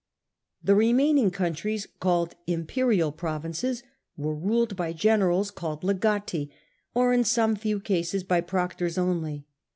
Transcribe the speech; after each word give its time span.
The 0.63 0.73
remaining 0.73 1.29
countries, 1.29 1.85
called 1.99 2.33
imperial 2.47 3.11
provinces, 3.11 3.83
were 4.17 4.33
ruled 4.33 4.75
by 4.75 4.93
generals, 4.93 5.51
called 5.51 5.83
legati, 5.83 6.49
or 6.95 7.13
in 7.13 7.23
some 7.23 7.55
few 7.55 7.79
cases 7.79 8.23
by 8.23 8.41
proctors 8.41 8.97
only. 8.97 9.45